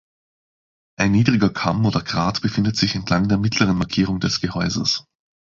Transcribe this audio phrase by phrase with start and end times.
[0.97, 5.05] Ein niedriger Kamm oder Grat befindet sich entlang der mittleren Markierung des Gehäuses.